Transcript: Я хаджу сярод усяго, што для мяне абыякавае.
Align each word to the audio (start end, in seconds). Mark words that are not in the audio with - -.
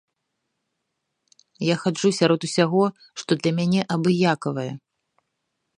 Я 1.67 1.75
хаджу 1.83 2.09
сярод 2.21 2.41
усяго, 2.49 2.83
што 3.25 3.31
для 3.43 3.51
мяне 3.61 3.81
абыякавае. 3.99 4.71